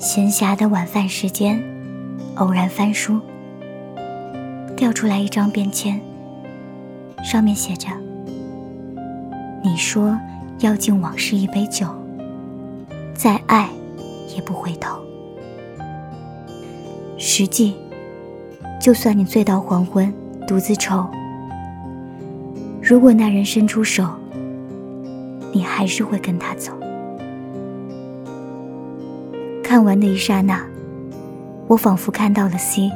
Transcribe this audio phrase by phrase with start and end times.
[0.00, 1.62] 闲暇的晚饭时间，
[2.36, 3.20] 偶然翻书，
[4.74, 6.00] 掉出来一张便签，
[7.22, 7.86] 上面写着
[9.62, 10.18] ：“你说
[10.60, 11.86] 要敬往事一杯酒，
[13.12, 13.68] 再爱
[14.34, 14.98] 也不回头。
[17.18, 17.74] 实际，
[18.80, 20.10] 就算你醉到黄昏，
[20.46, 21.06] 独自愁，
[22.82, 24.08] 如果那人伸出手，
[25.52, 26.72] 你还是会跟他走。”
[29.70, 30.60] 看完的一刹那，
[31.68, 32.90] 我仿佛看到了 C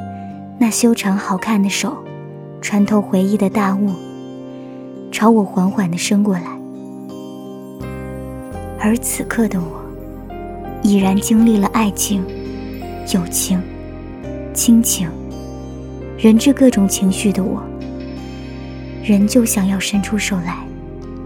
[0.59, 1.95] 那修长好看的手，
[2.59, 3.93] 穿透回忆的大雾，
[5.09, 6.43] 朝我缓缓地伸过来。
[8.77, 9.85] 而此刻的我，
[10.83, 12.21] 已然经历了爱情、
[13.13, 13.57] 友情、
[14.53, 15.09] 亲情，
[16.17, 17.63] 人至各种情绪的我，
[19.01, 20.57] 仍旧想要伸出手来，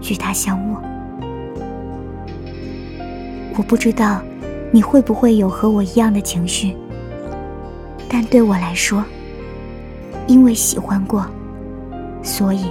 [0.08, 0.80] 与他相握。
[3.56, 4.22] 我不知道。
[4.72, 6.76] 你会不会有和我一样的情绪？
[8.08, 9.04] 但对我来说，
[10.26, 11.26] 因为喜欢过，
[12.22, 12.66] 所以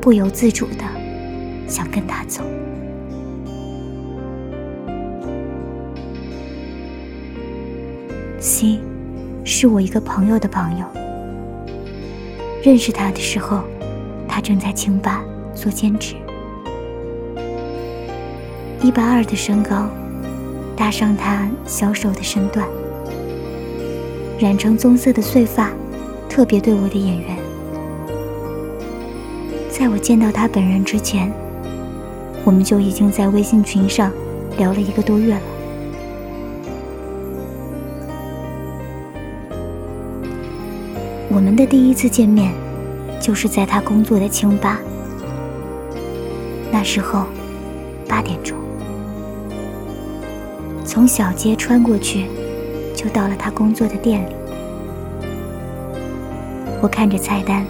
[0.00, 0.84] 不由自主的
[1.66, 2.42] 想跟他走。
[8.38, 8.78] C，
[9.44, 10.86] 是我一个朋友的朋友。
[12.62, 13.64] 认识他的时候，
[14.28, 15.22] 他正在清吧
[15.54, 16.16] 做兼职，
[18.82, 19.88] 一八二的身高。
[20.76, 22.66] 搭上他消瘦的身段，
[24.38, 25.70] 染成棕色的碎发，
[26.28, 27.36] 特别对我的眼缘。
[29.70, 31.32] 在我见到他本人之前，
[32.44, 34.12] 我们就已经在微信群上
[34.56, 35.40] 聊了一个多月了。
[41.28, 42.52] 我们的第一次见面，
[43.20, 44.80] 就是在他工作的清吧。
[46.70, 47.24] 那时候，
[48.08, 48.63] 八点钟。
[50.84, 52.26] 从小街穿过去，
[52.94, 54.34] 就到了他工作的店里。
[56.82, 57.64] 我看着菜单，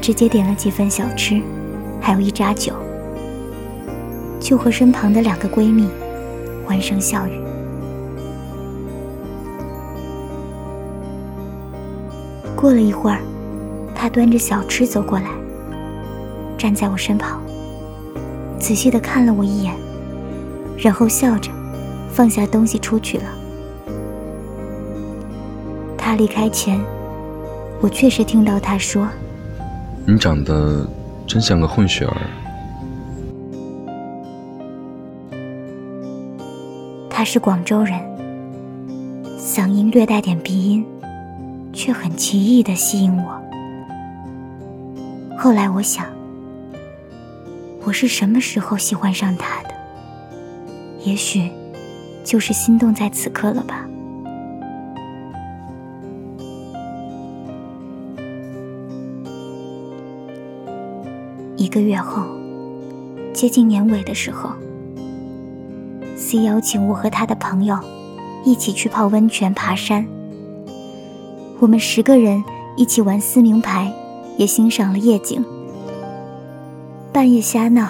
[0.00, 1.40] 直接点了几份小吃，
[2.00, 2.72] 还有一扎酒，
[4.40, 5.88] 就和身旁的两个闺蜜
[6.66, 7.40] 欢声笑语。
[12.56, 13.20] 过了一会儿，
[13.94, 15.28] 他端着小吃走过来，
[16.58, 17.40] 站在我身旁，
[18.58, 19.72] 仔细的看了我一眼，
[20.76, 21.50] 然后笑着。
[22.14, 23.24] 放下东西出去了。
[25.98, 26.80] 他离开前，
[27.80, 29.08] 我确实听到他说
[30.06, 30.88] ：“你长得
[31.26, 32.16] 真像个混血儿。”
[37.10, 37.98] 他是广州人，
[39.36, 40.86] 嗓音略带点鼻音，
[41.72, 43.42] 却很奇异的吸引我。
[45.36, 46.06] 后来我想，
[47.82, 49.70] 我是什么时候喜欢上他的？
[51.04, 51.50] 也许。
[52.24, 53.86] 就是心动在此刻了吧。
[61.56, 62.24] 一个月后，
[63.32, 64.50] 接近年尾的时候
[66.16, 67.78] ，C 邀请我和他的朋友
[68.44, 70.06] 一起去泡温泉、爬山。
[71.60, 72.42] 我们十个人
[72.76, 73.92] 一起玩撕名牌，
[74.36, 75.44] 也欣赏了夜景。
[77.12, 77.88] 半夜瞎闹，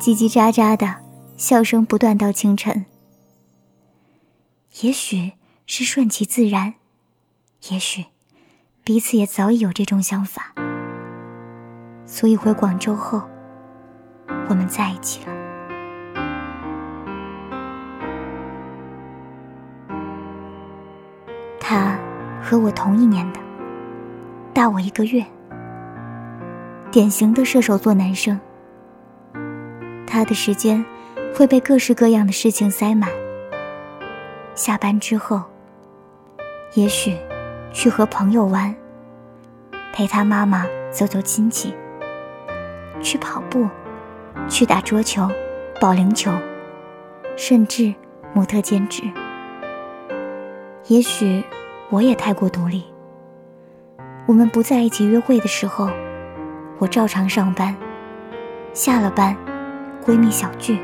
[0.00, 0.92] 叽叽喳喳的
[1.36, 2.84] 笑声不断到清晨。
[4.82, 5.32] 也许
[5.66, 6.74] 是顺其自然，
[7.70, 8.04] 也许
[8.84, 10.52] 彼此也早已有这种想法，
[12.04, 13.22] 所以回广州后，
[14.50, 15.32] 我们在一起了。
[21.58, 21.98] 他
[22.42, 23.40] 和我同一年的，
[24.52, 25.24] 大我一个月，
[26.90, 28.38] 典型的射手座男生。
[30.06, 30.84] 他的时间
[31.34, 33.10] 会被各式各样的事情塞满。
[34.56, 35.42] 下班之后，
[36.72, 37.14] 也许
[37.74, 38.74] 去和朋友玩，
[39.92, 41.74] 陪他妈妈走走亲戚，
[43.02, 43.68] 去跑步，
[44.48, 45.30] 去打桌球、
[45.78, 46.32] 保龄球，
[47.36, 47.94] 甚至
[48.32, 49.02] 模特兼职。
[50.86, 51.44] 也许
[51.90, 52.86] 我也太过独立。
[54.26, 55.90] 我们不在一起约会的时候，
[56.78, 57.76] 我照常上班，
[58.72, 59.36] 下了班，
[60.02, 60.80] 闺蜜小聚，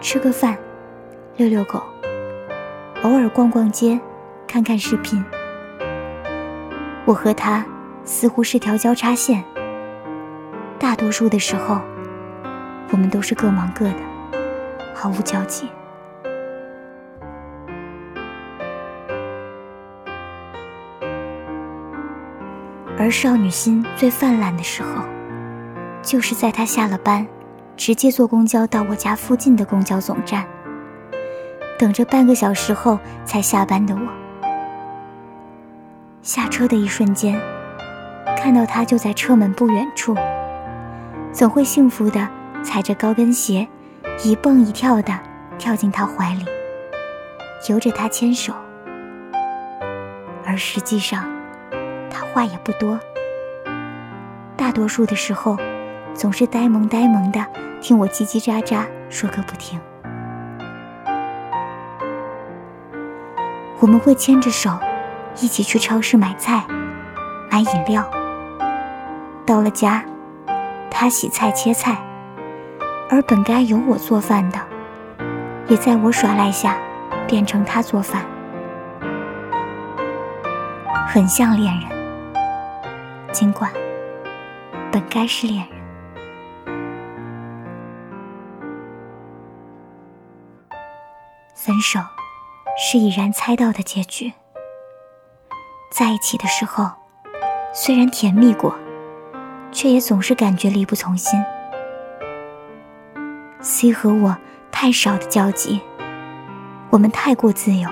[0.00, 0.56] 吃个饭，
[1.36, 1.82] 遛遛狗。
[3.06, 4.00] 偶尔逛逛街，
[4.48, 5.24] 看看视频。
[7.04, 7.64] 我和他
[8.04, 9.44] 似乎是条交叉线。
[10.76, 11.80] 大多数的时候，
[12.90, 13.94] 我们都是各忙各的，
[14.92, 15.68] 毫无交集。
[22.98, 25.04] 而少女心最泛滥的时候，
[26.02, 27.24] 就是在他下了班，
[27.76, 30.44] 直接坐公交到我家附近的公交总站。
[31.78, 34.00] 等着半个小时后才下班的我。
[36.22, 37.40] 下车的一瞬间，
[38.36, 40.14] 看到他就在车门不远处，
[41.32, 42.26] 总会幸福的
[42.64, 43.66] 踩着高跟鞋，
[44.24, 45.12] 一蹦一跳的
[45.58, 46.44] 跳进他怀里，
[47.68, 48.52] 由着他牵手。
[50.44, 51.24] 而实际上，
[52.10, 52.98] 他话也不多，
[54.56, 55.56] 大多数的时候，
[56.14, 57.44] 总是呆萌呆萌的
[57.80, 59.78] 听我叽叽喳喳说个不停。
[63.78, 64.70] 我们会牵着手，
[65.40, 66.64] 一起去超市买菜、
[67.50, 68.08] 买饮料。
[69.44, 70.02] 到了家，
[70.90, 71.96] 他洗菜切菜，
[73.10, 74.58] 而本该由我做饭的，
[75.68, 76.76] 也在我耍赖下，
[77.26, 78.24] 变成他做饭。
[81.06, 81.88] 很像恋人，
[83.32, 83.70] 尽管
[84.90, 85.76] 本该是恋人。
[91.54, 92.00] 分手
[92.76, 94.32] 是已然猜到的结局。
[95.90, 96.90] 在一起的时候，
[97.72, 98.74] 虽然甜蜜过，
[99.72, 101.42] 却也总是感觉力不从心。
[103.60, 104.36] C 和我
[104.70, 105.80] 太少的交集，
[106.90, 107.88] 我们太过自由，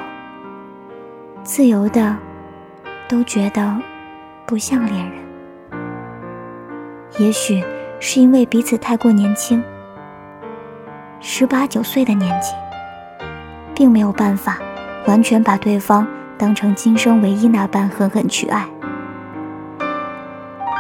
[1.43, 2.17] 自由的。
[3.07, 3.79] 都觉得
[4.47, 5.23] 不像恋人，
[7.19, 7.63] 也许
[8.01, 9.63] 是因为彼此太过年轻，
[11.21, 12.55] 十八九岁的年纪，
[13.75, 14.59] 并没有办法
[15.07, 16.07] 完全把对方
[16.39, 18.67] 当成今生唯一那般狠狠去爱。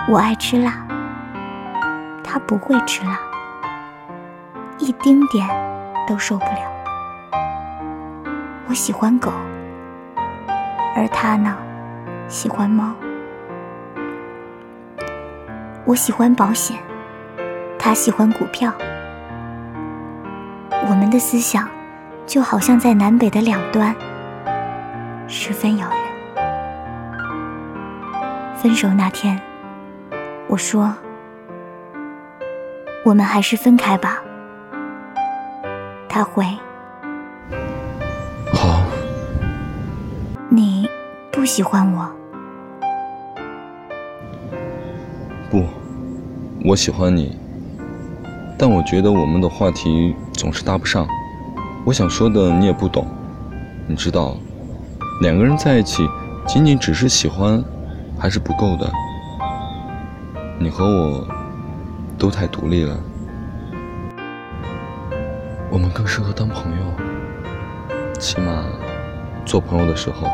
[0.08, 0.86] 我爱吃辣，
[2.22, 3.18] 他不会吃辣，
[4.78, 5.46] 一丁点
[6.06, 7.40] 都受不了。
[8.66, 9.32] 我喜欢狗，
[10.96, 11.56] 而他呢？
[12.26, 12.92] 喜欢猫，
[15.84, 16.76] 我喜欢保险，
[17.78, 18.72] 他喜欢股票。
[20.88, 21.68] 我们的思想
[22.26, 23.94] 就好像在南北的两端，
[25.46, 25.98] 十分遥远。
[28.56, 29.38] 分手那天，
[30.48, 30.90] 我说
[33.04, 34.22] ：“我们还是分开吧。”
[36.08, 36.46] 他回
[38.54, 38.80] ：“好。”
[40.48, 40.88] 你。
[41.30, 42.10] 不喜欢我？
[45.50, 45.62] 不，
[46.64, 47.38] 我喜欢你。
[48.58, 51.06] 但我觉得我们的话题总是搭不上。
[51.84, 53.06] 我想说的你也不懂。
[53.86, 54.38] 你知道，
[55.20, 56.08] 两个人在一起，
[56.46, 57.62] 仅仅只是喜欢，
[58.18, 58.90] 还是不够的。
[60.58, 61.26] 你和我
[62.18, 62.96] 都太独立了，
[65.70, 66.84] 我们更适合当朋友。
[68.18, 68.64] 起码，
[69.44, 70.28] 做朋友的时候。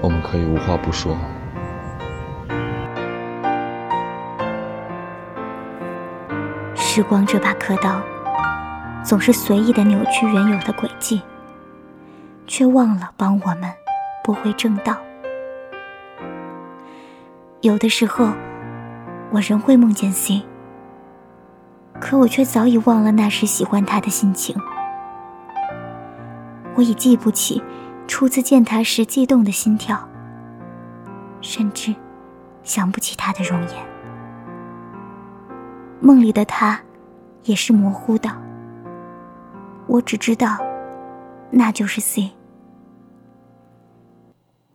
[0.00, 1.16] 我们可以无话不说。
[6.74, 8.02] 时光这把刻刀，
[9.02, 11.22] 总是随意的扭曲原有的轨迹，
[12.56, 13.68] 却忘了帮我们
[14.22, 14.96] 拨回正道。
[17.62, 18.32] 有的时候，
[19.32, 20.40] 我仍会梦见 C，
[21.98, 24.54] 可我却早已忘了那时喜欢他的心情。
[26.76, 27.60] 我已记不起。
[28.06, 30.08] 初次见他时悸动的心跳，
[31.40, 31.92] 甚至
[32.62, 33.70] 想不起他的容颜。
[36.00, 36.78] 梦里的他
[37.44, 38.30] 也是模糊的，
[39.88, 40.58] 我只知道
[41.50, 42.30] 那就是 C。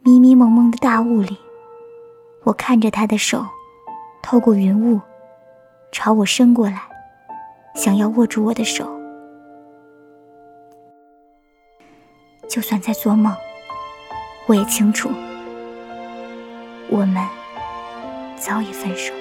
[0.09, 1.37] 迷迷蒙蒙的大雾里，
[2.41, 3.45] 我看着他的手
[4.23, 4.99] 透过云雾
[5.91, 6.81] 朝我伸过来，
[7.75, 8.89] 想要握住我的手。
[12.47, 13.31] 就算在做梦，
[14.47, 15.11] 我也清楚，
[16.89, 17.23] 我们
[18.35, 19.13] 早已分手。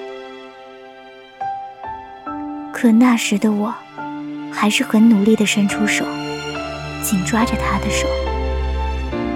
[2.73, 3.71] 可那时的我，
[4.51, 6.03] 还是很努力的伸出手，
[7.03, 8.07] 紧抓着他的手，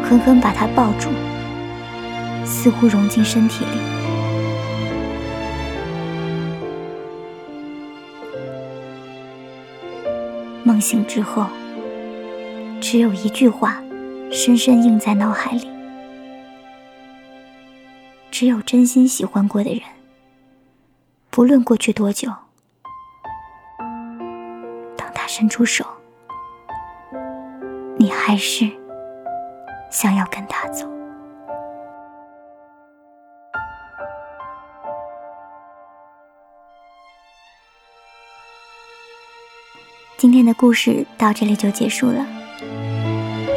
[0.04, 1.10] 狠狠把他抱住，
[2.54, 3.72] 似乎融进身体里。
[10.64, 11.48] 梦醒之后，
[12.80, 13.82] 只有一句话。
[14.36, 15.70] 深深印在脑海里。
[18.32, 19.82] 只有真心喜欢过的人，
[21.30, 22.32] 不论过去多久，
[24.98, 25.86] 当他伸出手，
[27.96, 28.68] 你还是
[29.92, 30.93] 想要跟他走。
[40.24, 42.26] 今天的故事到这里就结束了。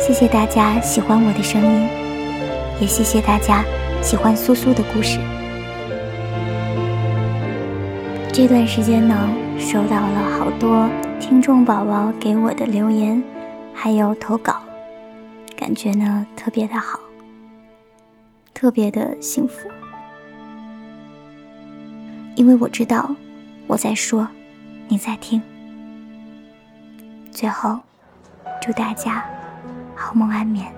[0.00, 1.88] 谢谢大家喜欢我的声音，
[2.80, 3.64] 也谢谢大家
[4.02, 5.20] 喜欢苏苏的故事。
[8.32, 9.16] 这段时间呢，
[9.60, 13.22] 收到了好多听众宝宝给我的留言，
[13.72, 14.60] 还有投稿，
[15.56, 16.98] 感觉呢特别的好，
[18.52, 19.68] 特别的幸福，
[22.34, 23.14] 因为我知道
[23.68, 24.26] 我在说，
[24.88, 25.40] 你在听。
[27.36, 27.78] 最后，
[28.62, 29.22] 祝大家
[29.94, 30.75] 好梦安眠。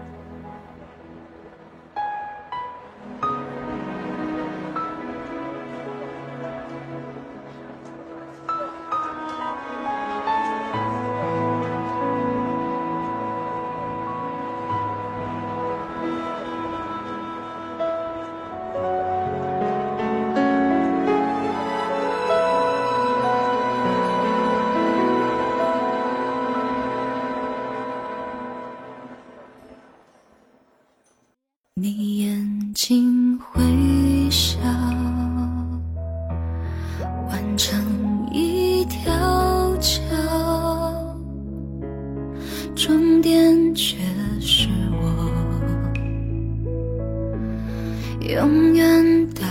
[48.29, 49.43] 永远到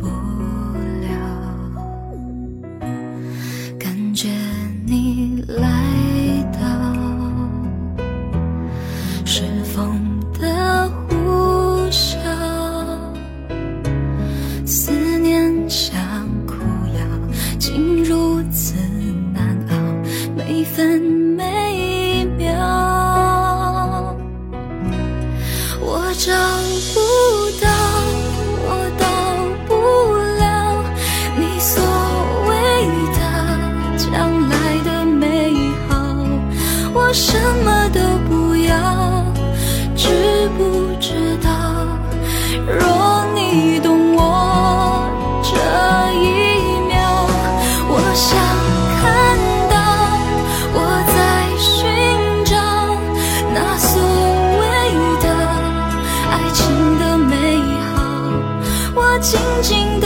[0.00, 1.10] 不了
[3.78, 4.30] 感觉
[4.86, 5.68] 你来
[6.54, 6.58] 到
[9.26, 12.16] 是风的呼啸
[14.64, 15.94] 思念像
[16.46, 16.54] 苦
[16.96, 17.04] 药
[17.58, 18.74] 竟如此
[19.34, 19.76] 难熬
[20.34, 20.98] 每分
[21.36, 22.54] 每秒。
[25.82, 26.32] 我找
[26.94, 27.03] 不
[59.24, 60.03] 静静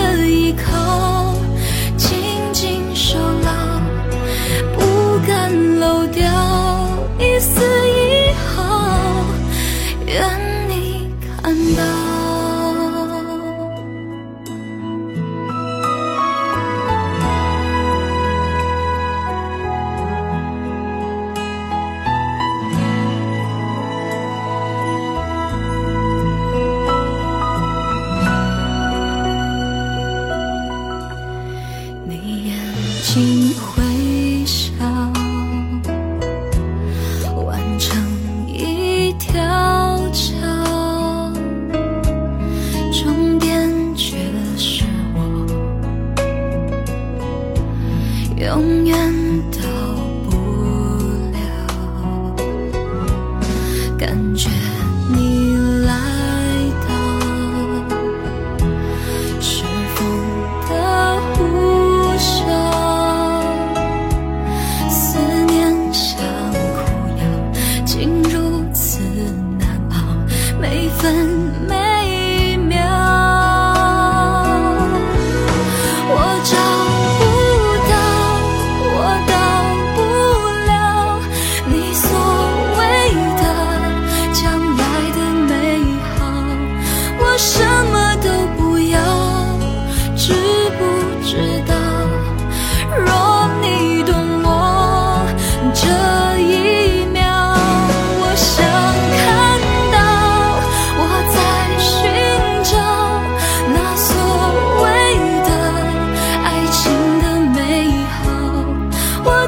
[54.38, 54.77] 绝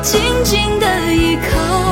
[0.02, 1.90] 紧紧的依靠。